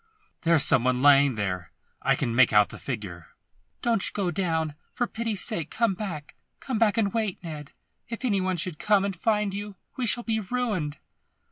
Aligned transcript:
"There's 0.41 0.63
some 0.63 0.83
one 0.83 1.03
lying 1.03 1.35
there. 1.35 1.71
I 2.01 2.15
can 2.15 2.33
make 2.35 2.51
out 2.51 2.69
the 2.69 2.79
figure." 2.79 3.27
"Don't 3.83 4.03
go 4.13 4.31
down! 4.31 4.73
For 4.95 5.05
pity's 5.05 5.41
sake, 5.43 5.69
come 5.69 5.93
back. 5.93 6.33
Come 6.59 6.79
back 6.79 6.97
and 6.97 7.13
wait, 7.13 7.37
Ned. 7.43 7.71
If 8.07 8.25
any 8.25 8.41
one 8.41 8.57
should 8.57 8.79
come 8.79 9.05
and 9.05 9.15
find 9.15 9.53
you 9.53 9.75
we 9.97 10.07
shall 10.07 10.23
be 10.23 10.39
ruined." 10.39 10.97